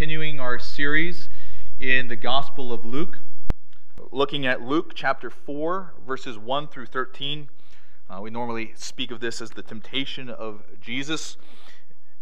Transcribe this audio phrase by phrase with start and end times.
[0.00, 1.28] continuing our series
[1.78, 3.18] in the Gospel of Luke,
[4.10, 7.50] looking at Luke chapter 4, verses 1 through 13.
[8.08, 11.36] Uh, we normally speak of this as the temptation of Jesus.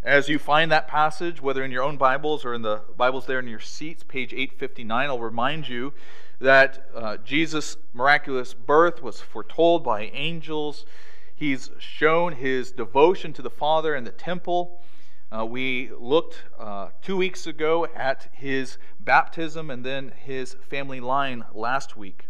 [0.02, 3.38] As you find that passage, whether in your own Bibles or in the Bibles there
[3.38, 5.94] in your seats, page 859, I'll remind you
[6.40, 10.84] that uh, Jesus' miraculous birth was foretold by angels.
[11.32, 14.82] He's shown his devotion to the Father in the temple.
[15.30, 21.44] Uh, we looked uh, two weeks ago at his baptism and then his family line
[21.52, 22.28] last week.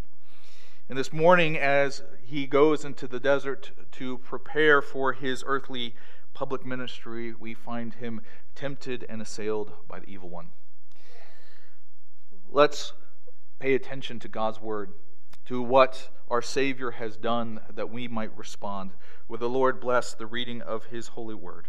[0.88, 5.94] And this morning, as he goes into the desert to prepare for his earthly
[6.34, 8.20] public ministry, we find him
[8.56, 10.48] tempted and assailed by the evil one.
[12.48, 12.94] Let's
[13.60, 14.92] pay attention to God's word,
[15.44, 18.90] to what our Savior has done that we might respond.
[19.28, 21.68] Will the Lord bless the reading of his holy word?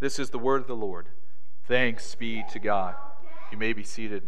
[0.00, 1.08] This is the word of the Lord.
[1.66, 2.94] Thanks be to God.
[3.50, 4.22] You may be seated.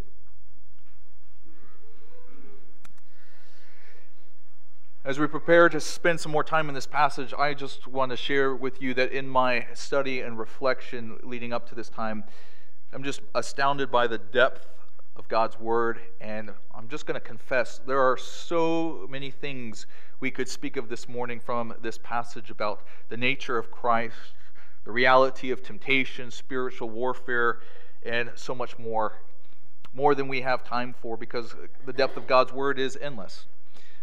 [5.05, 8.17] As we prepare to spend some more time in this passage, I just want to
[8.17, 12.25] share with you that in my study and reflection leading up to this time,
[12.93, 14.67] I'm just astounded by the depth
[15.15, 16.01] of God's Word.
[16.21, 19.87] And I'm just going to confess there are so many things
[20.19, 24.17] we could speak of this morning from this passage about the nature of Christ,
[24.85, 27.61] the reality of temptation, spiritual warfare,
[28.05, 29.21] and so much more.
[29.93, 31.55] More than we have time for because
[31.85, 33.47] the depth of God's word is endless.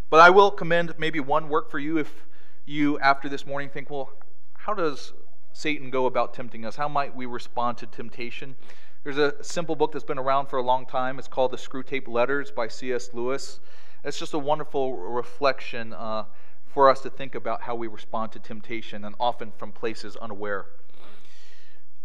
[0.10, 2.26] But I will commend maybe one work for you if
[2.66, 4.12] you, after this morning, think, well,
[4.54, 5.14] how does
[5.54, 6.76] Satan go about tempting us?
[6.76, 8.56] How might we respond to temptation?
[9.04, 11.18] There's a simple book that's been around for a long time.
[11.18, 13.12] It's called The Screwtape Letters by C.S.
[13.14, 13.60] Lewis.
[14.04, 16.26] It's just a wonderful reflection uh,
[16.74, 20.66] for us to think about how we respond to temptation, and often from places unaware.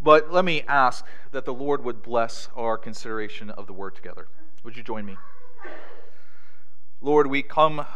[0.03, 4.27] But let me ask that the Lord would bless our consideration of the word together.
[4.65, 5.17] Would you join me?
[7.01, 7.87] Lord, we come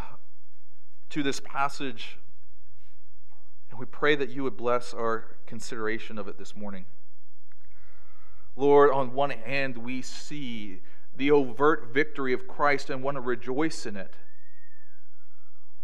[1.11, 2.19] to this passage
[3.71, 6.87] and we pray that you would bless our consideration of it this morning.
[8.57, 10.81] Lord, on one hand, we see
[11.15, 14.15] the overt victory of Christ and want to rejoice in it.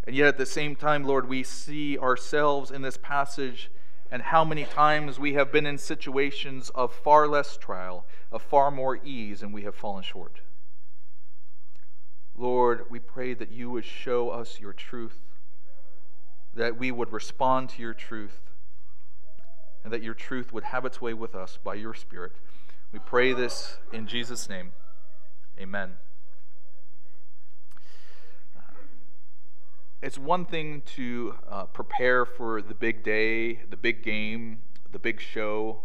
[0.05, 3.71] And yet at the same time, Lord, we see ourselves in this passage
[4.11, 8.71] and how many times we have been in situations of far less trial, of far
[8.71, 10.41] more ease, and we have fallen short.
[12.37, 15.21] Lord, we pray that you would show us your truth,
[16.55, 18.51] that we would respond to your truth,
[19.85, 22.33] and that your truth would have its way with us by your Spirit.
[22.93, 24.73] We pray this in Jesus' name.
[25.59, 25.93] Amen.
[30.03, 34.59] It's one thing to uh, prepare for the big day, the big game,
[34.91, 35.81] the big show,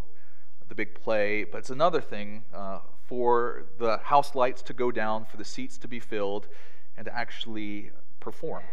[0.68, 5.24] the big play, but it's another thing uh, for the house lights to go down,
[5.24, 6.48] for the seats to be filled,
[6.98, 8.64] and to actually perform.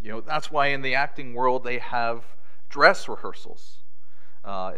[0.00, 2.24] You know, that's why in the acting world they have
[2.70, 3.78] dress rehearsals.
[4.42, 4.72] Uh,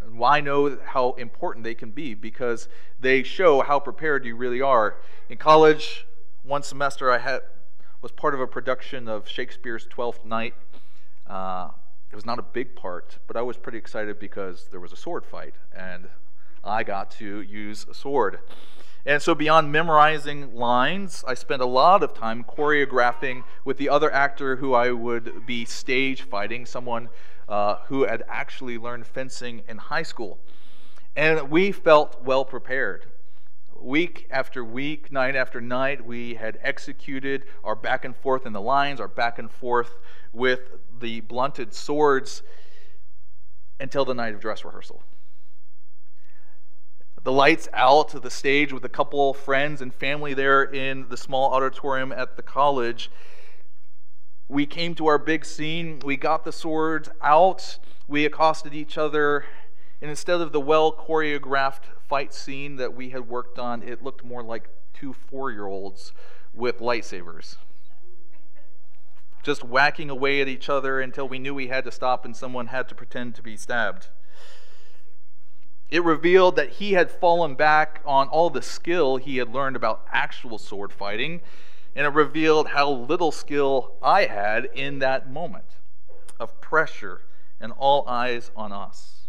[0.00, 2.14] and why know how important they can be?
[2.14, 2.68] Because
[2.98, 4.96] they show how prepared you really are.
[5.28, 6.04] In college,
[6.42, 7.42] one semester I had
[8.02, 10.54] was part of a production of Shakespeare's Twelfth Night.
[11.24, 11.68] Uh,
[12.10, 14.96] it was not a big part, but I was pretty excited because there was a
[14.96, 16.08] sword fight, and
[16.64, 18.40] I got to use a sword.
[19.06, 24.12] And so, beyond memorizing lines, I spent a lot of time choreographing with the other
[24.12, 27.08] actor who I would be stage fighting, someone
[27.48, 30.40] uh, who had actually learned fencing in high school.
[31.14, 33.11] And we felt well prepared.
[33.82, 38.60] Week after week, night after night, we had executed our back and forth in the
[38.60, 39.98] lines, our back and forth
[40.32, 40.70] with
[41.00, 42.42] the blunted swords
[43.80, 45.02] until the night of dress rehearsal
[47.24, 51.16] the lights out to the stage with a couple friends and family there in the
[51.16, 53.10] small auditorium at the college.
[54.48, 56.00] We came to our big scene.
[56.04, 57.78] We got the swords out.
[58.08, 59.44] We accosted each other.
[60.02, 64.24] And instead of the well choreographed fight scene that we had worked on, it looked
[64.24, 66.12] more like two four year olds
[66.52, 67.54] with lightsabers.
[69.44, 72.66] Just whacking away at each other until we knew we had to stop and someone
[72.66, 74.08] had to pretend to be stabbed.
[75.88, 80.04] It revealed that he had fallen back on all the skill he had learned about
[80.10, 81.42] actual sword fighting,
[81.94, 85.76] and it revealed how little skill I had in that moment
[86.40, 87.20] of pressure
[87.60, 89.21] and all eyes on us.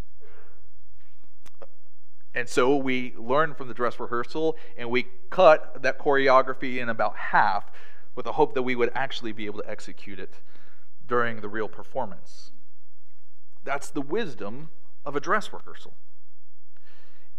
[2.35, 7.15] And so we learned from the dress rehearsal and we cut that choreography in about
[7.15, 7.71] half
[8.15, 10.33] with the hope that we would actually be able to execute it
[11.07, 12.51] during the real performance.
[13.63, 14.69] That's the wisdom
[15.05, 15.93] of a dress rehearsal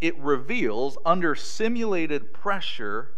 [0.05, 3.13] it reveals under simulated pressure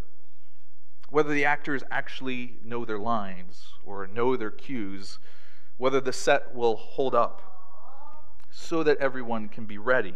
[1.09, 5.19] whether the actors actually know their lines or know their cues,
[5.75, 7.41] whether the set will hold up
[8.49, 10.15] so that everyone can be ready.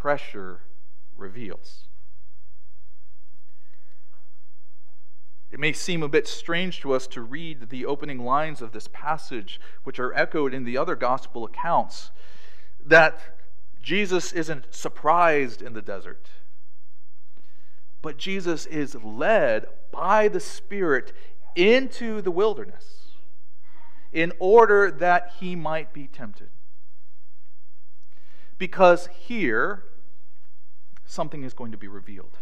[0.00, 0.60] Pressure
[1.16, 1.88] reveals.
[5.50, 8.88] It may seem a bit strange to us to read the opening lines of this
[8.92, 12.10] passage, which are echoed in the other gospel accounts,
[12.84, 13.18] that
[13.82, 16.28] Jesus isn't surprised in the desert,
[18.00, 21.12] but Jesus is led by the Spirit
[21.56, 23.14] into the wilderness
[24.12, 26.50] in order that he might be tempted.
[28.58, 29.84] Because here,
[31.08, 32.38] something is going to be revealed.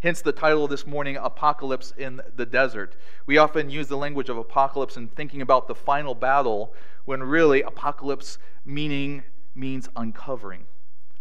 [0.00, 2.96] Hence the title of this morning, Apocalypse in the Desert.
[3.26, 6.72] We often use the language of apocalypse in thinking about the final battle,
[7.06, 9.24] when really apocalypse meaning
[9.54, 10.66] means uncovering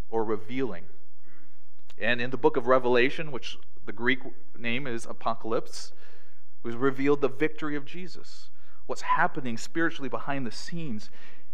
[0.09, 0.83] or revealing.
[1.97, 4.19] And in the book of Revelation, which the Greek
[4.57, 5.93] name is Apocalypse,
[6.61, 8.49] was revealed the victory of Jesus,
[8.85, 11.09] what's happening spiritually behind the scenes.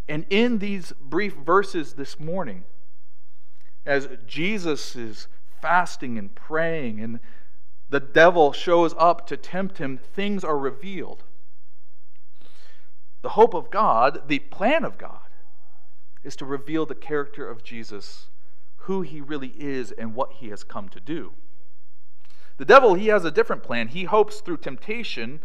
[0.09, 2.63] And in these brief verses this morning,
[3.85, 5.27] as Jesus is
[5.61, 7.19] fasting and praying, and
[7.89, 11.23] the devil shows up to tempt him, things are revealed.
[13.21, 15.19] The hope of God, the plan of God,
[16.23, 18.27] is to reveal the character of Jesus,
[18.77, 21.33] who he really is, and what he has come to do.
[22.57, 23.87] The devil, he has a different plan.
[23.87, 25.41] He hopes through temptation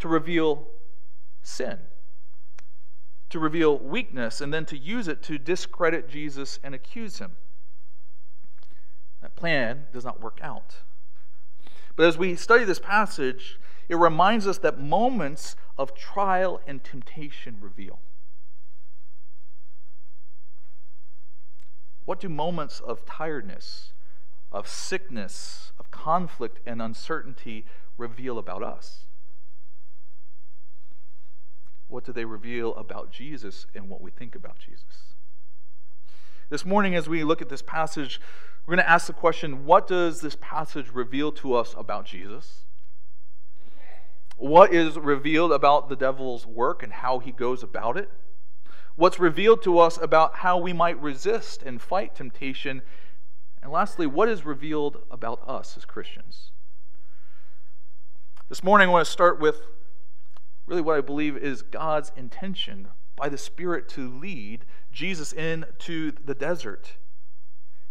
[0.00, 0.66] to reveal
[1.42, 1.78] sin,
[3.28, 7.32] to reveal weakness, and then to use it to discredit Jesus and accuse him.
[9.22, 10.76] That plan does not work out.
[11.96, 13.58] But as we study this passage,
[13.88, 17.98] it reminds us that moments of trial and temptation reveal.
[22.04, 23.92] What do moments of tiredness,
[24.50, 27.66] of sickness, of conflict and uncertainty
[27.98, 29.04] reveal about us?
[31.88, 35.14] What do they reveal about Jesus and what we think about Jesus?
[36.48, 38.20] This morning, as we look at this passage,
[38.70, 42.62] we're going to ask the question what does this passage reveal to us about Jesus?
[44.36, 48.10] What is revealed about the devil's work and how he goes about it?
[49.00, 52.82] what's revealed to us about how we might resist and fight temptation.
[53.62, 56.50] And lastly, what is revealed about us as Christians?
[58.50, 59.62] This morning, I want to start with
[60.66, 66.34] really what I believe is God's intention by the Spirit to lead Jesus into the
[66.34, 66.96] desert,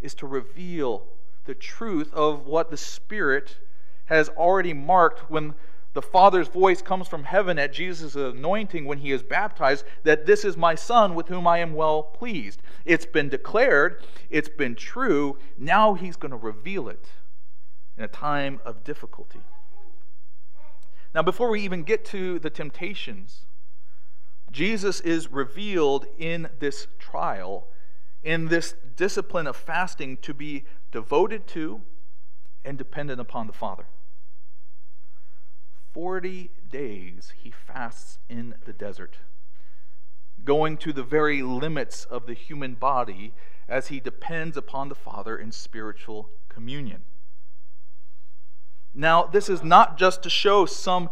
[0.01, 1.05] is to reveal
[1.45, 3.57] the truth of what the Spirit
[4.05, 5.53] has already marked when
[5.93, 10.45] the Father's voice comes from heaven at Jesus' anointing when he is baptized that this
[10.45, 12.61] is my Son with whom I am well pleased.
[12.85, 15.37] It's been declared, it's been true.
[15.57, 17.07] Now he's going to reveal it
[17.97, 19.41] in a time of difficulty.
[21.13, 23.45] Now, before we even get to the temptations,
[24.51, 27.67] Jesus is revealed in this trial,
[28.23, 31.81] in this discipline of fasting, to be devoted to
[32.65, 33.85] and dependent upon the Father.
[35.93, 39.17] 40 days he fasts in the desert,
[40.43, 43.33] going to the very limits of the human body
[43.67, 47.03] as he depends upon the Father in spiritual communion.
[48.93, 51.09] Now, this is not just to show some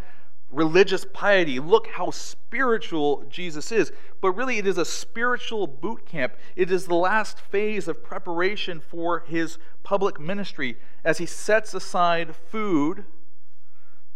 [0.51, 1.59] religious piety.
[1.59, 3.91] Look how spiritual Jesus is.
[4.21, 6.35] But really, it is a spiritual boot camp.
[6.55, 12.35] It is the last phase of preparation for his public ministry as he sets aside
[12.35, 13.05] food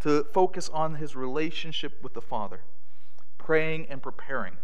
[0.02, 2.62] to focus on his relationship with the Father,
[3.38, 4.58] praying and preparing.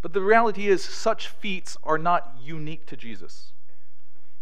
[0.00, 3.53] But the reality is, such feats are not unique to Jesus.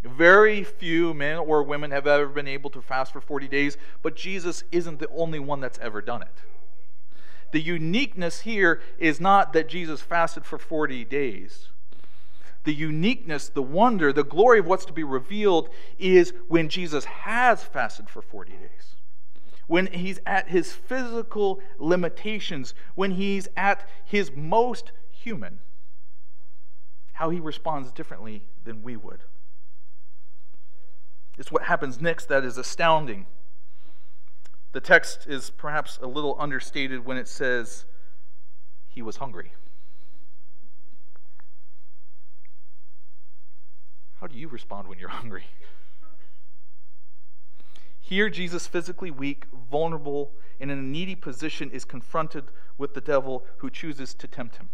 [0.03, 4.17] Very few men or women have ever been able to fast for 40 days, but
[4.17, 6.43] Jesus isn't the only one that's ever done it.
[7.53, 11.69] The uniqueness here is not that Jesus fasted for 40 days.
[12.65, 15.69] The uniqueness, the wonder, the glory of what's to be revealed
[15.99, 18.97] is when Jesus has fasted for 40 days.
[19.67, 25.61] When he's at his physical limitations, when he's at his most human,
[27.13, 29.21] how he responds differently than we would.
[31.39, 33.27] It's what happens next that is astounding.
[34.73, 37.85] The text is perhaps a little understated when it says
[38.89, 39.53] he was hungry.
[44.21, 45.45] How do you respond when you're hungry?
[48.01, 52.45] Here, Jesus, physically weak, vulnerable, and in a needy position, is confronted
[52.77, 54.71] with the devil who chooses to tempt him.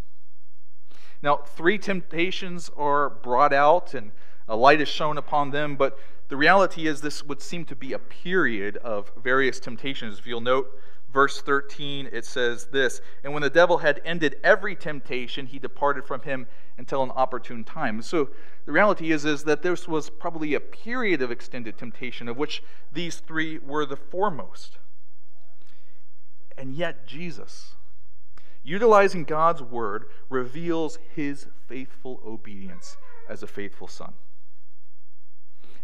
[1.23, 4.13] Now, three temptations are brought out, and
[4.49, 5.99] a light is shown upon them, but
[6.29, 10.19] the reality is this would seem to be a period of various temptations.
[10.19, 10.71] If you'll note,
[11.11, 16.05] verse 13, it says this And when the devil had ended every temptation, he departed
[16.05, 18.03] from him until an opportune time.
[18.03, 18.29] So
[18.67, 22.63] the reality is, is that this was probably a period of extended temptation, of which
[22.93, 24.77] these three were the foremost.
[26.59, 27.75] And yet, Jesus,
[28.63, 34.13] utilizing God's word, reveals his faithful obedience as a faithful son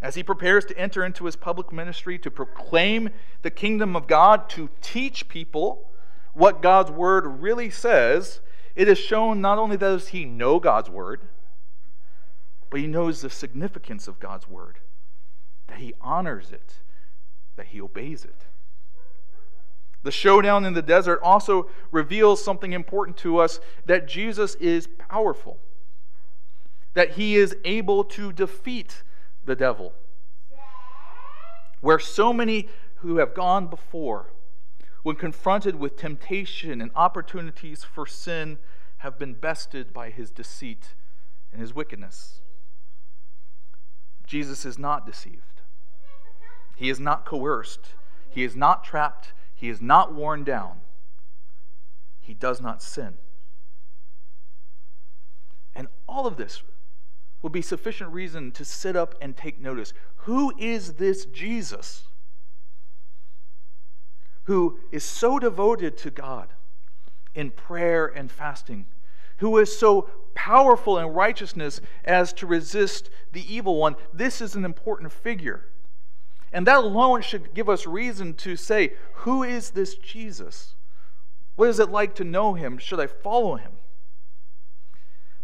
[0.00, 3.10] as he prepares to enter into his public ministry to proclaim
[3.42, 5.90] the kingdom of God, to teach people
[6.32, 8.40] what God's word really says,
[8.74, 11.22] it is shown not only does he know God's word,
[12.70, 14.80] but he knows the significance of God's word,
[15.68, 16.80] that he honors it,
[17.56, 18.46] that he obeys it.
[20.02, 25.58] The showdown in the desert also reveals something important to us that Jesus is powerful,
[26.92, 29.02] that he is able to defeat
[29.44, 29.92] the devil.
[31.80, 34.30] Where so many who have gone before,
[35.02, 38.58] when confronted with temptation and opportunities for sin,
[38.98, 40.94] have been bested by his deceit
[41.52, 42.40] and his wickedness.
[44.26, 45.60] Jesus is not deceived.
[46.74, 47.94] He is not coerced.
[48.30, 49.34] He is not trapped.
[49.54, 50.80] He is not worn down.
[52.20, 53.14] He does not sin.
[55.74, 56.62] And all of this
[57.44, 59.92] would be sufficient reason to sit up and take notice.
[60.16, 62.04] Who is this Jesus
[64.44, 66.54] who is so devoted to God
[67.34, 68.86] in prayer and fasting,
[69.38, 73.96] who is so powerful in righteousness as to resist the evil one?
[74.10, 75.66] This is an important figure.
[76.50, 80.76] And that alone should give us reason to say, Who is this Jesus?
[81.56, 82.78] What is it like to know him?
[82.78, 83.72] Should I follow him?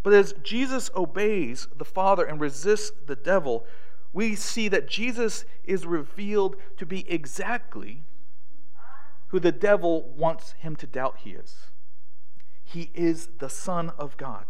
[0.02, 3.66] But as Jesus obeys the Father and resists the devil,
[4.12, 8.04] we see that Jesus is revealed to be exactly
[9.28, 11.66] who the devil wants him to doubt he is.
[12.64, 14.44] He is the Son of God.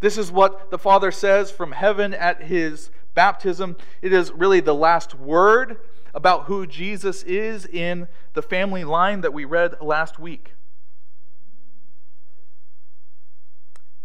[0.00, 3.76] This is what the Father says from heaven at his baptism.
[4.02, 5.78] It is really the last word
[6.12, 10.52] about who Jesus is in the family line that we read last week.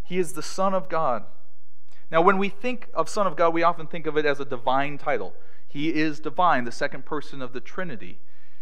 [0.10, 1.26] He is the Son of God.
[2.10, 4.46] Now, when we think of Son of God, we often think of it as a
[4.46, 5.36] divine title.
[5.68, 8.18] He is divine, the second person of the Trinity.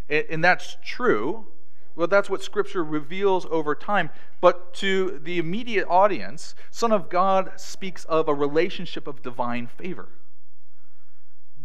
[0.10, 1.48] And that's true.
[1.96, 4.10] Well, that's what Scripture reveals over time.
[4.42, 10.10] But to the immediate audience, Son of God speaks of a relationship of divine favor.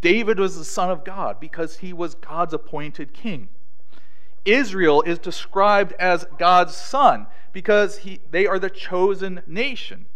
[0.01, 3.49] David was the Son of God because he was God's appointed king.
[4.45, 10.07] Israel is described as God's son because he, they are the chosen nation.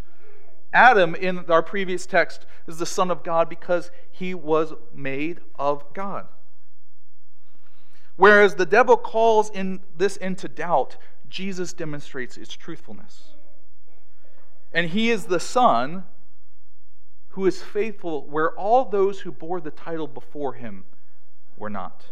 [0.72, 5.84] Adam, in our previous text, is the Son of God because he was made of
[5.94, 6.26] God.
[8.16, 10.96] Whereas the devil calls in this into doubt,
[11.28, 13.34] Jesus demonstrates its truthfulness.
[14.72, 16.04] And he is the Son
[17.30, 20.84] who is faithful where all those who bore the title before him
[21.56, 22.06] were not.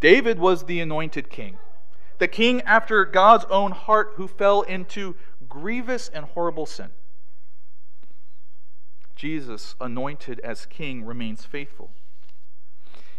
[0.00, 1.58] David was the anointed king,
[2.18, 5.16] the king after God's own heart who fell into
[5.48, 6.90] grievous and horrible sin.
[9.14, 11.90] Jesus, anointed as king, remains faithful.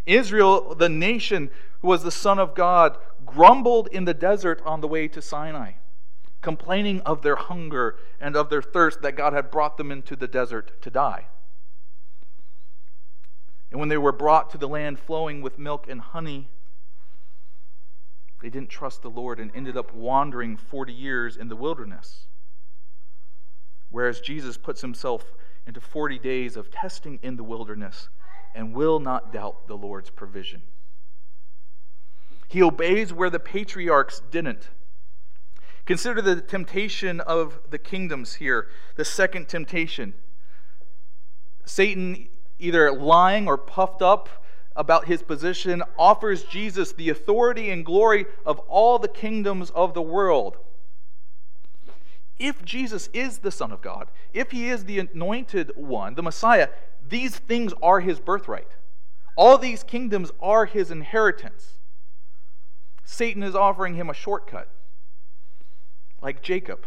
[0.05, 1.49] Israel, the nation
[1.81, 5.73] who was the Son of God, grumbled in the desert on the way to Sinai,
[6.41, 10.27] complaining of their hunger and of their thirst that God had brought them into the
[10.27, 11.25] desert to die.
[13.71, 16.49] And when they were brought to the land flowing with milk and honey,
[18.45, 22.27] they didn't trust the Lord and ended up wandering 40 years in the wilderness.
[23.89, 25.33] Whereas Jesus puts himself
[25.65, 28.09] into 40 days of testing in the wilderness
[28.53, 30.61] and will not doubt the Lord's provision.
[32.47, 34.69] He obeys where the patriarchs didn't.
[35.87, 40.13] Consider the temptation of the kingdoms here, the second temptation.
[41.65, 42.27] Satan,
[42.59, 44.44] either lying or puffed up
[44.75, 50.01] about his position, offers Jesus the authority and glory of all the kingdoms of the
[50.01, 50.57] world.
[52.37, 56.69] If Jesus is the Son of God, if he is the anointed one, the Messiah,
[57.07, 58.67] these things are his birthright.
[59.37, 61.73] All these kingdoms are his inheritance.
[63.05, 64.69] Satan is offering him a shortcut,
[66.21, 66.85] like Jacob,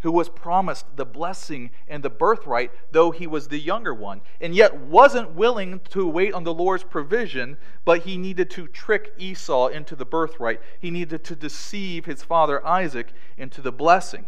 [0.00, 4.54] who was promised the blessing and the birthright, though he was the younger one, and
[4.54, 9.68] yet wasn't willing to wait on the Lord's provision, but he needed to trick Esau
[9.68, 10.60] into the birthright.
[10.78, 14.26] He needed to deceive his father Isaac into the blessing.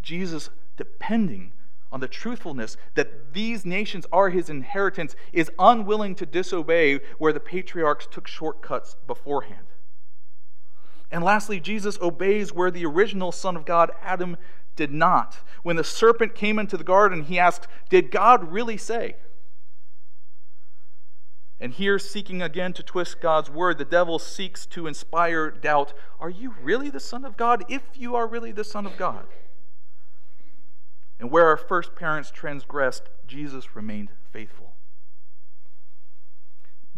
[0.00, 1.52] Jesus depending
[1.90, 7.40] on the truthfulness that these nations are his inheritance, is unwilling to disobey where the
[7.40, 9.66] patriarchs took shortcuts beforehand.
[11.12, 14.38] And lastly, Jesus obeys where the original Son of God, Adam,
[14.74, 15.36] did not.
[15.62, 19.16] When the serpent came into the garden, he asked, Did God really say?
[21.60, 25.92] And here, seeking again to twist God's word, the devil seeks to inspire doubt.
[26.18, 27.64] Are you really the Son of God?
[27.68, 29.26] If you are really the Son of God.
[31.20, 34.71] And where our first parents transgressed, Jesus remained faithful.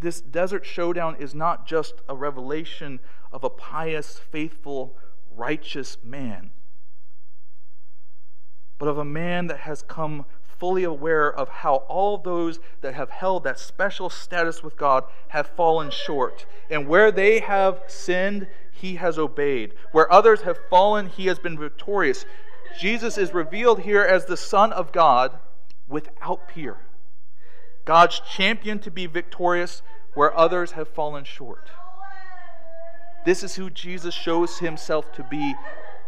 [0.05, 2.99] This desert showdown is not just a revelation
[3.31, 4.95] of a pious, faithful,
[5.35, 6.51] righteous man,
[8.77, 10.27] but of a man that has come
[10.59, 15.47] fully aware of how all those that have held that special status with God have
[15.47, 16.45] fallen short.
[16.69, 19.73] And where they have sinned, he has obeyed.
[19.91, 22.27] Where others have fallen, he has been victorious.
[22.79, 25.39] Jesus is revealed here as the Son of God
[25.87, 26.77] without peer.
[27.85, 29.81] God's champion to be victorious
[30.15, 31.69] where others have fallen short.
[33.25, 35.55] This is who Jesus shows himself to be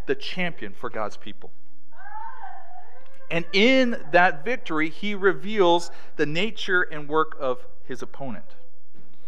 [0.08, 1.52] the champion for God's people.
[3.30, 8.56] And in that victory, he reveals the nature and work of his opponent.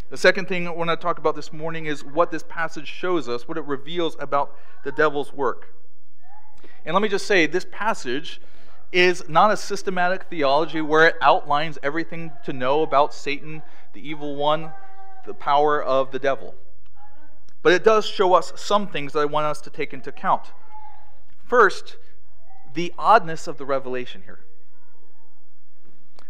[0.09, 3.29] The second thing I want to talk about this morning is what this passage shows
[3.29, 5.75] us, what it reveals about the devil's work.
[6.85, 8.41] And let me just say, this passage
[8.91, 13.61] is not a systematic theology where it outlines everything to know about Satan,
[13.93, 14.71] the evil one,
[15.25, 16.55] the power of the devil.
[17.61, 20.53] But it does show us some things that I want us to take into account.
[21.43, 21.97] First,
[22.73, 24.39] the oddness of the revelation here.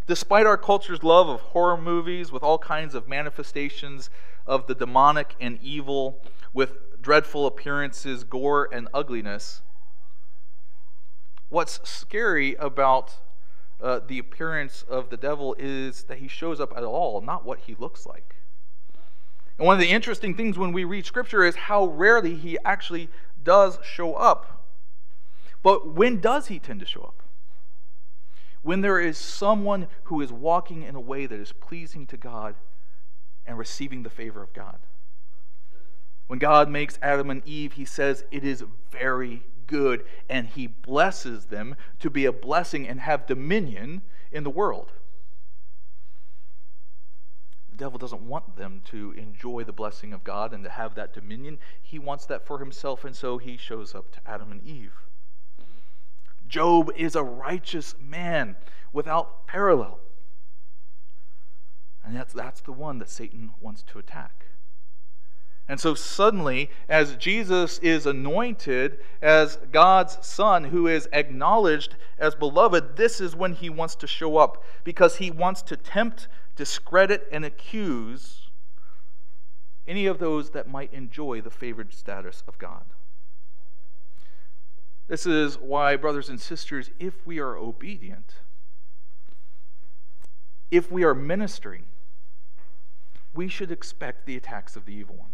[0.08, 4.10] Despite our culture's love of horror movies with all kinds of manifestations
[4.48, 9.62] of the demonic and evil, with dreadful appearances, gore, and ugliness,
[11.50, 13.16] What's scary about
[13.82, 17.60] uh, the appearance of the devil is that he shows up at all, not what
[17.60, 18.36] he looks like.
[19.58, 23.10] And one of the interesting things when we read Scripture is how rarely he actually
[23.44, 24.66] does show up.
[25.62, 27.24] But when does he tend to show up?
[28.62, 32.56] When there is someone who is walking in a way that is pleasing to God
[33.46, 34.78] and receiving the favor of God.
[36.28, 41.46] When God makes Adam and Eve, he says, It is very good, and he blesses
[41.46, 44.02] them to be a blessing and have dominion
[44.32, 44.92] in the world.
[47.70, 51.14] The devil doesn't want them to enjoy the blessing of God and to have that
[51.14, 51.60] dominion.
[51.82, 54.96] He wants that for himself, and so he shows up to Adam and Eve.
[56.48, 58.56] Job is a righteous man
[58.92, 60.00] without parallel.
[62.04, 64.48] And that's, that's the one that Satan wants to attack.
[65.70, 72.98] And so suddenly, as Jesus is anointed as God's Son, who is acknowledged as beloved,
[72.98, 77.46] this is when he wants to show up because he wants to tempt, discredit, and
[77.46, 78.50] accuse
[79.88, 82.86] any of those that might enjoy the favored status of God.
[85.08, 88.38] This is why, brothers and sisters, if we are obedient,
[90.72, 91.84] if we are ministering,
[93.36, 95.30] we should expect the attacks of the evil one.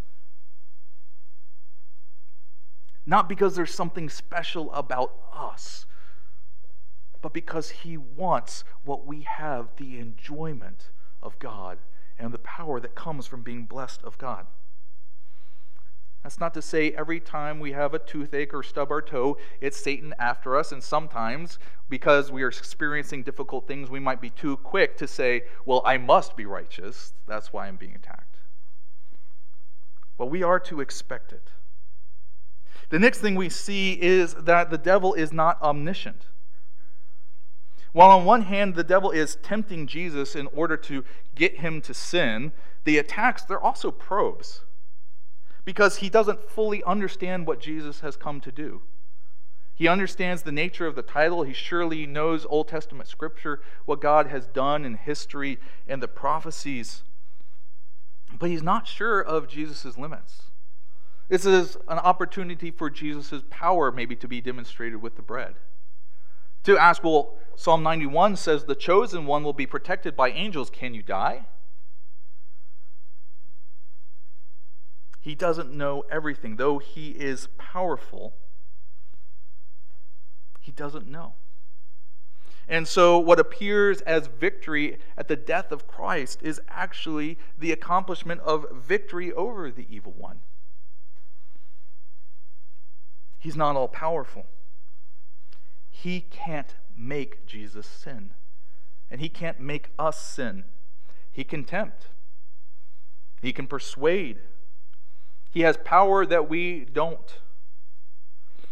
[3.05, 5.85] Not because there's something special about us,
[7.21, 10.89] but because he wants what we have the enjoyment
[11.21, 11.79] of God
[12.17, 14.47] and the power that comes from being blessed of God.
[16.25, 19.77] That's not to say every time we have a toothache or stub our toe, it's
[19.77, 20.71] Satan after us.
[20.71, 25.43] And sometimes, because we are experiencing difficult things, we might be too quick to say,
[25.65, 27.13] Well, I must be righteous.
[27.27, 28.39] That's why I'm being attacked.
[30.17, 31.51] But we are to expect it.
[32.89, 36.27] The next thing we see is that the devil is not omniscient.
[37.91, 41.93] While on one hand, the devil is tempting Jesus in order to get him to
[41.93, 42.51] sin,
[42.83, 44.61] the attacks, they're also probes
[45.65, 48.83] because he doesn't fully understand what Jesus has come to do.
[49.73, 51.43] He understands the nature of the title.
[51.43, 57.03] He surely knows Old Testament scripture, what God has done in history and the prophecies.
[58.39, 60.43] But he's not sure of Jesus' limits.
[61.27, 65.55] This is an opportunity for Jesus' power maybe to be demonstrated with the bread.
[66.65, 70.69] To ask, well, Psalm 91 says the chosen one will be protected by angels.
[70.69, 71.45] Can you die?
[75.19, 76.57] He doesn't know everything.
[76.57, 78.35] Though he is powerful,
[80.59, 81.33] he doesn't know.
[82.67, 88.41] And so, what appears as victory at the death of Christ is actually the accomplishment
[88.41, 90.39] of victory over the evil one.
[93.45, 94.47] He's not all powerful.
[95.91, 98.31] He can't make Jesus sin,
[99.11, 100.63] and he can't make us sin.
[101.31, 102.07] He can tempt,
[103.43, 104.39] he can persuade,
[105.51, 107.37] he has power that we don't.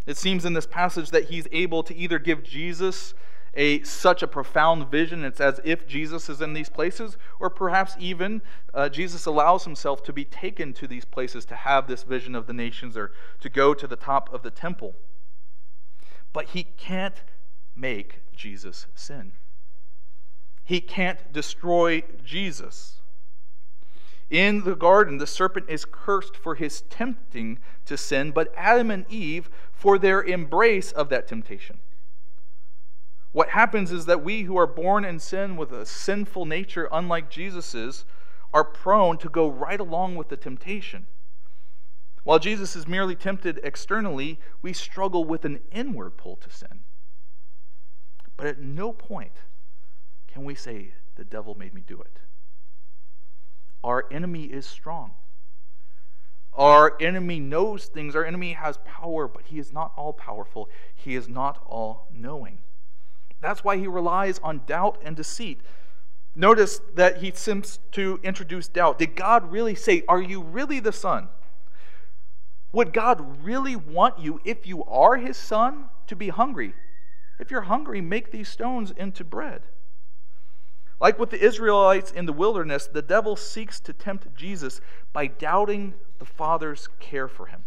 [0.07, 3.13] It seems in this passage that he's able to either give Jesus
[3.53, 5.23] a such a profound vision.
[5.23, 8.41] It's as if jesus is in these places or perhaps even
[8.73, 12.47] uh, jesus allows himself to be taken to these places to have this vision of
[12.47, 13.11] the nations or
[13.41, 14.95] to go to the top of the temple.
[16.31, 17.23] But he can't
[17.75, 19.33] make jesus sin.
[20.63, 23.01] He can't destroy jesus.
[24.29, 29.05] In the garden, the serpent is cursed for his tempting to sin, but Adam and
[29.09, 31.79] Eve for their embrace of that temptation.
[33.33, 37.31] What happens is that we who are born in sin with a sinful nature, unlike
[37.31, 38.05] Jesus's,
[38.53, 41.07] are prone to go right along with the temptation.
[42.23, 46.81] While Jesus is merely tempted externally, we struggle with an inward pull to sin.
[48.37, 49.41] But at no point
[50.27, 52.19] can we say, The devil made me do it.
[53.83, 55.15] Our enemy is strong.
[56.53, 58.15] Our enemy knows things.
[58.15, 60.69] Our enemy has power, but he is not all powerful.
[60.95, 62.59] He is not all knowing.
[63.43, 65.61] That's why he relies on doubt and deceit.
[66.35, 68.97] Notice that he seems to introduce doubt.
[68.97, 71.27] Did God really say, Are you really the Son?
[72.71, 76.73] Would God really want you, if you are his son, to be hungry?
[77.39, 79.61] If you're hungry, make these stones into bread.
[80.99, 85.93] Like with the Israelites in the wilderness, the devil seeks to tempt Jesus by doubting
[86.17, 87.65] the Father's care for him.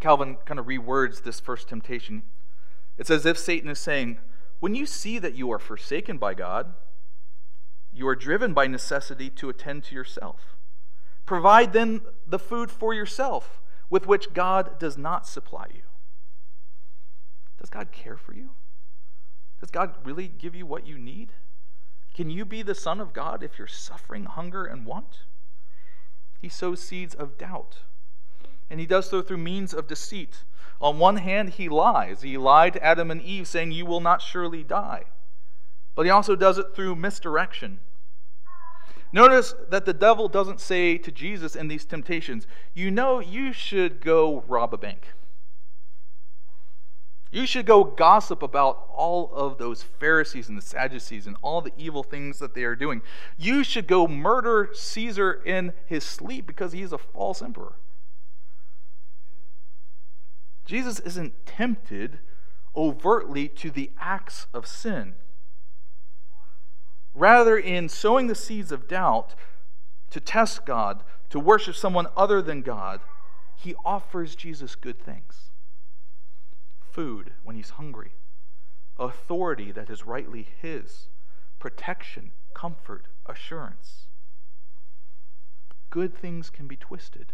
[0.00, 2.24] Calvin kind of rewords this first temptation.
[2.96, 4.18] It's as if Satan is saying,
[4.60, 6.74] When you see that you are forsaken by God,
[7.92, 10.56] you are driven by necessity to attend to yourself.
[11.26, 15.82] Provide then the food for yourself with which God does not supply you.
[17.58, 18.50] Does God care for you?
[19.60, 21.32] Does God really give you what you need?
[22.14, 25.20] Can you be the Son of God if you're suffering hunger and want?
[26.40, 27.78] He sows seeds of doubt.
[28.70, 30.44] And he does so through means of deceit.
[30.80, 32.22] On one hand, he lies.
[32.22, 35.04] He lied to Adam and Eve, saying, You will not surely die.
[35.94, 37.80] But he also does it through misdirection.
[39.12, 44.00] Notice that the devil doesn't say to Jesus in these temptations, You know, you should
[44.00, 45.12] go rob a bank.
[47.30, 51.72] You should go gossip about all of those Pharisees and the Sadducees and all the
[51.76, 53.02] evil things that they are doing.
[53.36, 57.74] You should go murder Caesar in his sleep because he is a false emperor.
[60.64, 62.18] Jesus isn't tempted
[62.74, 65.14] overtly to the acts of sin.
[67.14, 69.34] Rather, in sowing the seeds of doubt
[70.10, 73.00] to test God, to worship someone other than God,
[73.56, 75.50] he offers Jesus good things
[76.80, 78.12] food when he's hungry,
[78.98, 81.08] authority that is rightly his,
[81.58, 84.06] protection, comfort, assurance.
[85.90, 87.32] Good things can be twisted.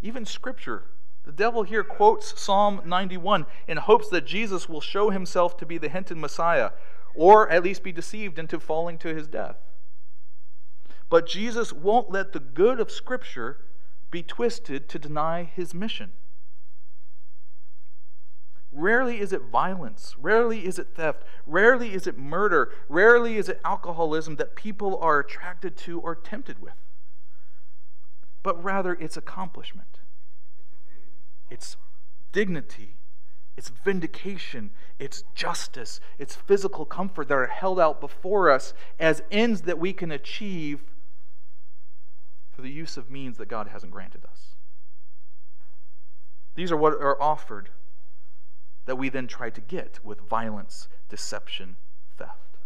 [0.00, 0.84] Even Scripture,
[1.24, 5.78] the devil here quotes Psalm 91 in hopes that Jesus will show himself to be
[5.78, 6.70] the hinted Messiah,
[7.14, 9.56] or at least be deceived into falling to his death.
[11.08, 13.58] But Jesus won't let the good of Scripture
[14.10, 16.12] be twisted to deny his mission.
[18.72, 20.14] Rarely is it violence.
[20.16, 21.24] Rarely is it theft.
[21.44, 22.72] Rarely is it murder.
[22.88, 26.74] Rarely is it alcoholism that people are attracted to or tempted with.
[28.42, 29.98] But rather, it's accomplishment,
[31.50, 31.76] it's
[32.32, 32.96] dignity,
[33.56, 39.62] it's vindication, it's justice, it's physical comfort that are held out before us as ends
[39.62, 40.82] that we can achieve
[42.52, 44.54] for the use of means that God hasn't granted us.
[46.54, 47.70] These are what are offered
[48.86, 51.76] that we then try to get with violence, deception,
[52.16, 52.58] theft.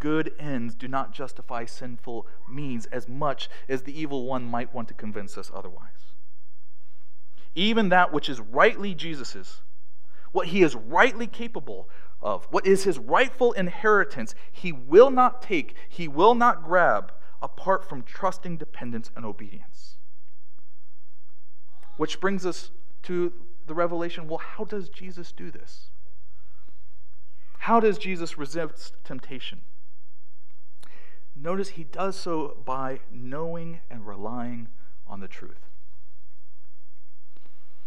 [0.00, 4.88] Good ends do not justify sinful means as much as the evil one might want
[4.88, 6.15] to convince us otherwise.
[7.56, 9.62] Even that which is rightly Jesus's,
[10.30, 11.88] what he is rightly capable
[12.20, 17.88] of, what is his rightful inheritance, he will not take, he will not grab apart
[17.88, 19.96] from trusting dependence and obedience.
[21.96, 22.70] Which brings us
[23.04, 23.32] to
[23.66, 25.88] the revelation well, how does Jesus do this?
[27.60, 29.62] How does Jesus resist temptation?
[31.34, 34.68] Notice he does so by knowing and relying
[35.06, 35.70] on the truth.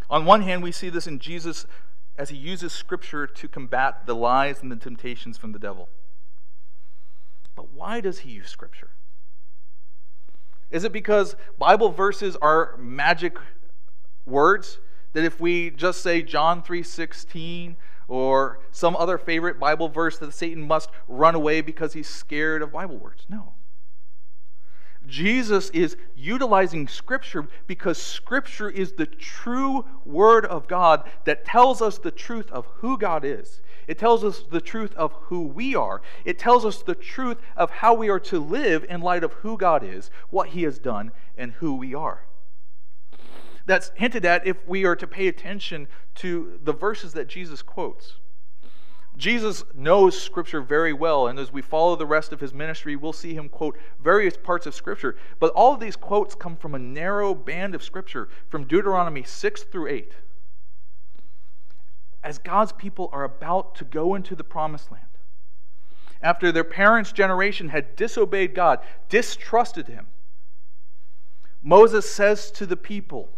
[0.09, 1.65] On one hand, we see this in Jesus
[2.17, 5.89] as he uses Scripture to combat the lies and the temptations from the devil.
[7.55, 8.89] But why does he use Scripture?
[10.71, 13.37] Is it because Bible verses are magic
[14.25, 14.79] words?
[15.13, 17.75] that if we just say John 3:16
[18.07, 22.71] or some other favorite Bible verse that Satan must run away because he's scared of
[22.71, 23.25] Bible words.
[23.29, 23.53] No.
[25.09, 31.97] Jesus is utilizing Scripture because Scripture is the true Word of God that tells us
[31.97, 33.61] the truth of who God is.
[33.87, 36.01] It tells us the truth of who we are.
[36.23, 39.57] It tells us the truth of how we are to live in light of who
[39.57, 42.25] God is, what He has done, and who we are
[43.69, 48.15] that's hinted at if we are to pay attention to the verses that Jesus quotes.
[49.19, 53.11] Jesus knows Scripture very well, and as we follow the rest of his ministry, we'll
[53.11, 55.17] see him quote various parts of Scripture.
[55.39, 59.63] But all of these quotes come from a narrow band of Scripture, from Deuteronomy 6
[59.63, 60.13] through 8.
[62.23, 65.03] As God's people are about to go into the promised land,
[66.21, 68.79] after their parents' generation had disobeyed God,
[69.09, 70.07] distrusted him,
[71.61, 73.29] Moses says to the people,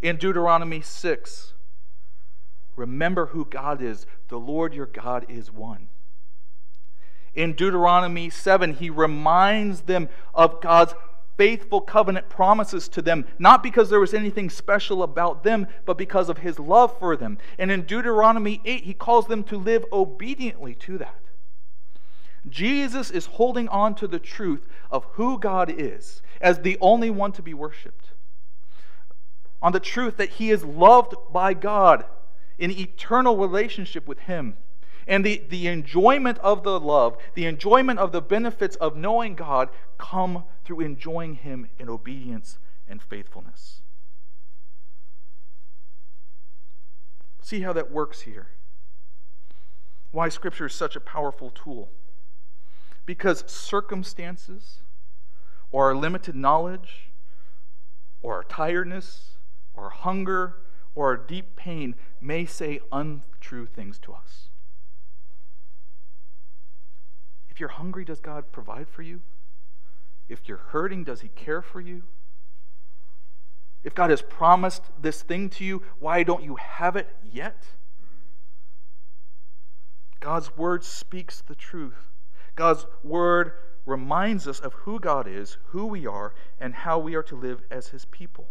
[0.00, 1.54] in Deuteronomy 6.
[2.76, 4.06] Remember who God is.
[4.28, 5.88] The Lord your God is one.
[7.34, 10.94] In Deuteronomy 7, he reminds them of God's
[11.36, 16.28] faithful covenant promises to them, not because there was anything special about them, but because
[16.28, 17.38] of his love for them.
[17.58, 21.20] And in Deuteronomy 8, he calls them to live obediently to that.
[22.48, 27.32] Jesus is holding on to the truth of who God is as the only one
[27.32, 28.10] to be worshiped
[29.62, 32.04] on the truth that he is loved by God
[32.60, 34.56] in eternal relationship with him.
[35.08, 39.70] And the, the enjoyment of the love, the enjoyment of the benefits of knowing God
[39.98, 43.80] come through enjoying him in obedience and faithfulness.
[47.42, 48.48] See how that works here.
[50.12, 51.90] Why Scripture is such a powerful tool.
[53.06, 54.82] Because circumstances,
[55.72, 57.10] or our limited knowledge,
[58.22, 59.30] or our tiredness,
[59.74, 60.56] or hunger
[60.94, 64.48] or our deep pain may say untrue things to us.
[67.48, 69.20] If you're hungry, does God provide for you?
[70.28, 72.04] If you're hurting, does He care for you?
[73.82, 77.64] If God has promised this thing to you, why don't you have it yet?
[80.20, 82.10] God's word speaks the truth.
[82.54, 83.52] God's word
[83.86, 87.62] reminds us of who God is, who we are, and how we are to live
[87.70, 88.48] as His people.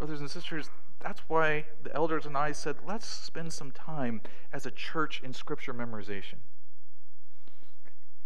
[0.00, 4.64] Brothers and sisters, that's why the elders and I said, let's spend some time as
[4.64, 6.36] a church in scripture memorization.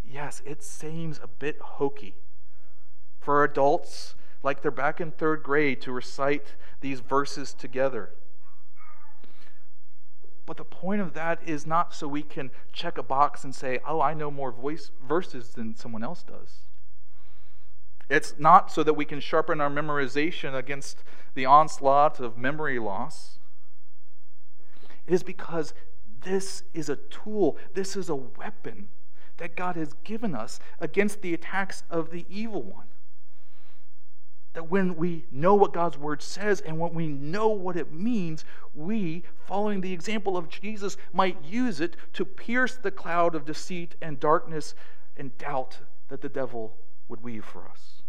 [0.04, 2.14] Yes, it seems a bit hokey
[3.18, 8.10] for adults, like they're back in third grade, to recite these verses together.
[10.46, 13.80] But the point of that is not so we can check a box and say,
[13.84, 16.60] oh, I know more voice verses than someone else does.
[18.08, 21.02] It's not so that we can sharpen our memorization against
[21.34, 23.38] the onslaught of memory loss.
[25.06, 25.74] It is because
[26.22, 28.88] this is a tool, this is a weapon
[29.36, 32.86] that God has given us against the attacks of the evil one.
[34.52, 38.44] That when we know what God's word says and when we know what it means,
[38.72, 43.96] we, following the example of Jesus, might use it to pierce the cloud of deceit
[44.00, 44.74] and darkness
[45.16, 46.76] and doubt that the devil
[47.08, 48.02] would weave for us.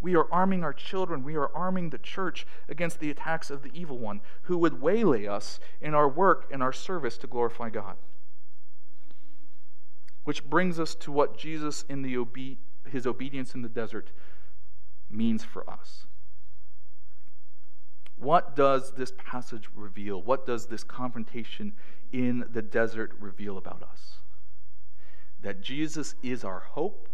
[0.00, 1.22] We are arming our children.
[1.22, 5.26] We are arming the church against the attacks of the evil one who would waylay
[5.26, 7.96] us in our work and our service to glorify God.
[10.24, 12.58] Which brings us to what Jesus in the obe-
[12.88, 14.10] his obedience in the desert
[15.10, 16.06] means for us.
[18.16, 20.22] What does this passage reveal?
[20.22, 21.72] What does this confrontation
[22.12, 24.19] in the desert reveal about us?
[25.42, 27.08] That Jesus is our hope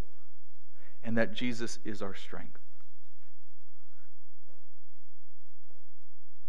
[1.05, 2.59] and that Jesus is our strength.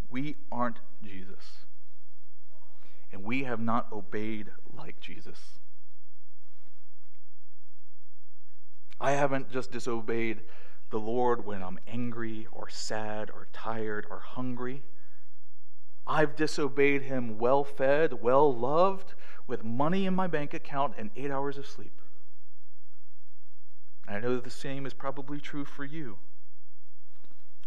[0.09, 1.65] We aren't Jesus.
[3.11, 5.59] And we have not obeyed like Jesus.
[8.99, 10.41] I haven't just disobeyed
[10.89, 14.83] the Lord when I'm angry or sad or tired or hungry.
[16.07, 19.13] I've disobeyed Him well fed, well loved,
[19.45, 22.01] with money in my bank account and eight hours of sleep.
[24.07, 26.17] I know the same is probably true for you.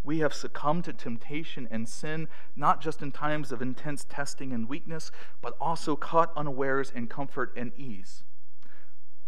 [0.02, 4.66] We have succumbed to temptation and sin, not just in times of intense testing and
[4.66, 5.10] weakness,
[5.42, 8.24] but also caught unawares in comfort and ease,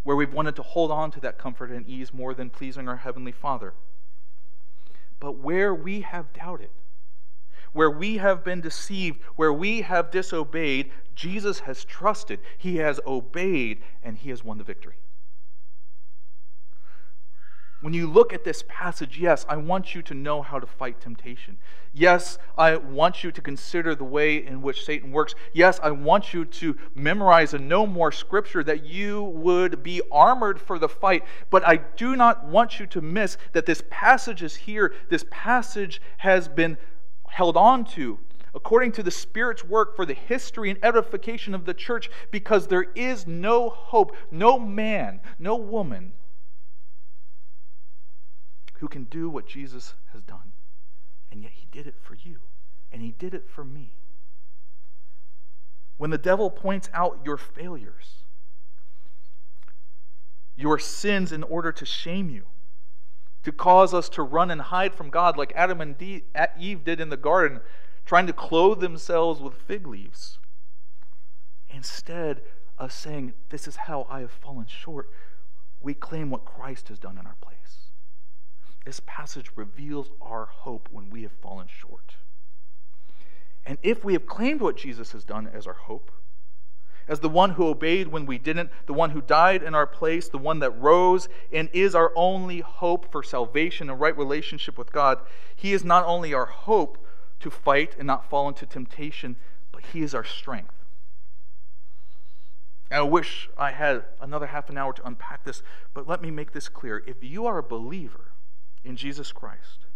[0.03, 2.97] where we've wanted to hold on to that comfort and ease more than pleasing our
[2.97, 3.75] Heavenly Father.
[5.21, 6.71] But where we have doubted,
[7.73, 13.83] where we have been deceived, where we have disobeyed, Jesus has trusted, He has obeyed,
[14.03, 14.97] and He has won the victory.
[17.83, 21.01] When you look at this passage, yes, I want you to know how to fight
[21.01, 21.59] temptation.
[21.93, 25.35] Yes, I want you to consider the way in which Satan works.
[25.53, 30.61] Yes, I want you to memorize and know more scripture that you would be armored
[30.61, 31.25] for the fight.
[31.51, 34.95] But I do not want you to miss that this passage is here.
[35.11, 36.79] This passage has been
[37.33, 38.19] held on to
[38.55, 42.87] according to the Spirit's work for the history and edification of the church because there
[42.95, 46.13] is no hope, no man, no woman
[48.75, 50.53] who can do what Jesus has done.
[51.31, 52.41] And yet he did it for you,
[52.91, 53.95] and he did it for me.
[55.97, 58.25] When the devil points out your failures,
[60.57, 62.45] your sins in order to shame you,
[63.43, 66.01] to cause us to run and hide from God like Adam and
[66.59, 67.61] Eve did in the garden,
[68.07, 70.39] trying to clothe themselves with fig leaves.
[71.69, 72.43] Instead
[72.79, 75.11] of saying, This is how I have fallen short,
[75.81, 77.89] we claim what Christ has done in our place.
[78.85, 82.17] This passage reveals our hope when we have fallen short.
[83.65, 86.11] And if we have claimed what Jesus has done as our hope,
[87.09, 90.29] as the one who obeyed when we didn't, the one who died in our place,
[90.29, 94.93] the one that rose and is our only hope for salvation and right relationship with
[94.93, 95.21] God,
[95.55, 96.99] He is not only our hope
[97.41, 99.37] to fight and not fall into temptation,
[99.73, 100.75] but He is our strength.
[102.91, 105.63] And I wish I had another half an hour to unpack this,
[105.95, 107.03] but let me make this clear.
[107.07, 108.33] If you are a believer,
[108.85, 109.87] in Jesus Christ,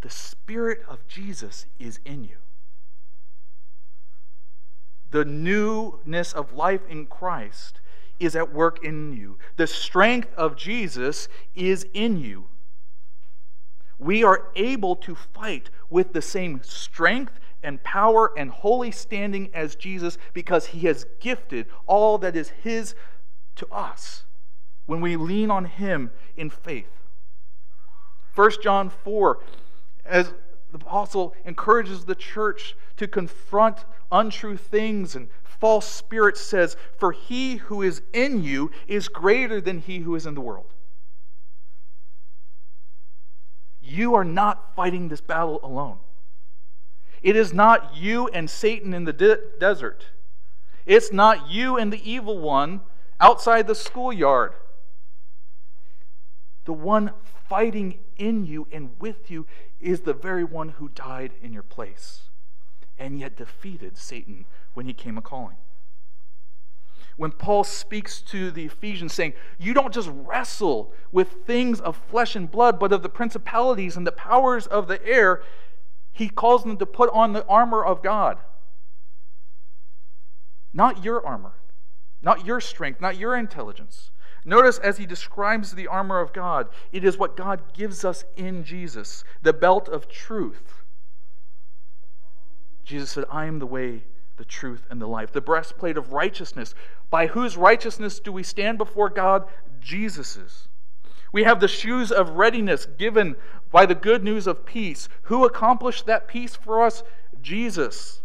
[0.00, 2.36] the Spirit of Jesus is in you.
[5.14, 7.80] The newness of life in Christ
[8.18, 9.38] is at work in you.
[9.54, 12.48] The strength of Jesus is in you.
[13.96, 19.76] We are able to fight with the same strength and power and holy standing as
[19.76, 22.96] Jesus because he has gifted all that is his
[23.54, 24.24] to us
[24.86, 26.90] when we lean on him in faith.
[28.34, 29.38] 1 John 4,
[30.04, 30.34] as
[30.74, 37.56] the apostle encourages the church to confront untrue things and false spirits, says, For he
[37.56, 40.74] who is in you is greater than he who is in the world.
[43.80, 45.98] You are not fighting this battle alone.
[47.22, 50.06] It is not you and Satan in the de- desert.
[50.86, 52.80] It's not you and the evil one
[53.20, 54.54] outside the schoolyard.
[56.64, 57.12] The one
[57.48, 59.46] fighting in you and with you
[59.84, 62.22] is the very one who died in your place
[62.98, 65.56] and yet defeated Satan when he came a calling.
[67.16, 72.34] When Paul speaks to the Ephesians, saying, You don't just wrestle with things of flesh
[72.34, 75.42] and blood, but of the principalities and the powers of the air,
[76.12, 78.38] he calls them to put on the armor of God.
[80.72, 81.52] Not your armor,
[82.20, 84.10] not your strength, not your intelligence,
[84.44, 88.64] Notice as he describes the armor of God, it is what God gives us in
[88.64, 90.82] Jesus the belt of truth.
[92.84, 94.04] Jesus said, I am the way,
[94.36, 95.32] the truth, and the life.
[95.32, 96.74] The breastplate of righteousness.
[97.08, 99.48] By whose righteousness do we stand before God?
[99.80, 100.68] Jesus's.
[101.32, 103.36] We have the shoes of readiness given
[103.72, 105.08] by the good news of peace.
[105.22, 107.02] Who accomplished that peace for us?
[107.40, 108.20] Jesus.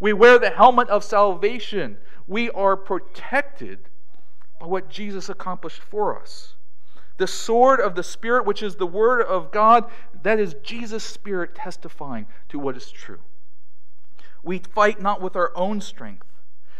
[0.00, 1.98] We wear the helmet of salvation.
[2.26, 3.90] We are protected
[4.64, 6.54] by what Jesus accomplished for us.
[7.18, 9.90] The sword of the Spirit, which is the Word of God,
[10.22, 13.20] that is Jesus' Spirit testifying to what is true.
[14.42, 16.26] We fight not with our own strength,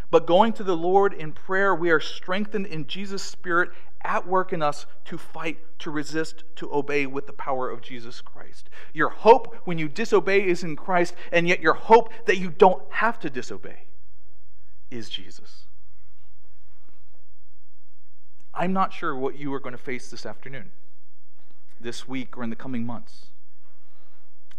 [0.09, 3.69] but going to the Lord in prayer, we are strengthened in Jesus' Spirit
[4.03, 8.19] at work in us to fight, to resist, to obey with the power of Jesus
[8.19, 8.67] Christ.
[8.93, 12.81] Your hope when you disobey is in Christ, and yet your hope that you don't
[12.93, 13.83] have to disobey
[14.89, 15.64] is Jesus.
[18.55, 20.71] I'm not sure what you are going to face this afternoon,
[21.79, 23.27] this week, or in the coming months.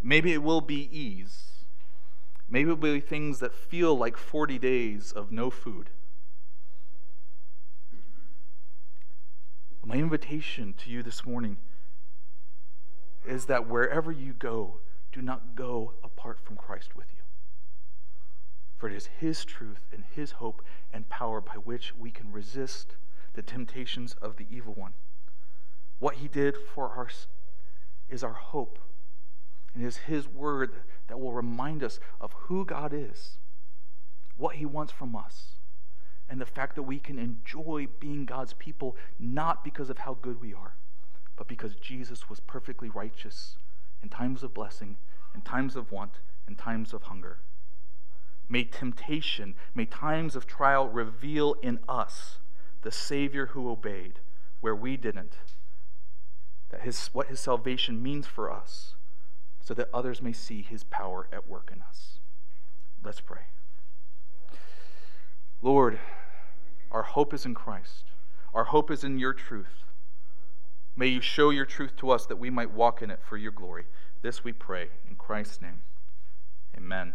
[0.02, 1.64] Maybe it will be ease.
[2.48, 5.88] Maybe it will be things that feel like 40 days of no food.
[9.84, 11.56] My invitation to you this morning
[13.24, 14.80] is that wherever you go,
[15.10, 17.22] do not go apart from Christ with you.
[18.76, 22.96] For it is His truth and His hope and power by which we can resist
[23.36, 24.94] the temptations of the evil one.
[25.98, 27.28] What He did for us
[28.08, 28.78] is our hope,
[29.72, 30.72] and it is His word
[31.06, 33.36] that will remind us of who God is,
[34.36, 35.52] what He wants from us
[36.28, 40.40] and the fact that we can enjoy being God's people not because of how good
[40.40, 40.74] we are,
[41.36, 43.58] but because Jesus was perfectly righteous
[44.02, 44.96] in times of blessing,
[45.34, 46.14] in times of want,
[46.48, 47.38] in times of hunger.
[48.48, 52.38] May temptation, may times of trial reveal in us
[52.86, 54.20] the Savior who obeyed
[54.60, 55.38] where we didn't,
[56.70, 58.94] that his, what his salvation means for us,
[59.60, 62.20] so that others may see his power at work in us.
[63.02, 63.40] Let's pray.
[65.60, 65.98] Lord,
[66.92, 68.04] our hope is in Christ.
[68.54, 69.82] Our hope is in your truth.
[70.94, 73.50] May you show your truth to us that we might walk in it for your
[73.50, 73.86] glory.
[74.22, 75.82] This we pray in Christ's name.
[76.76, 77.14] Amen.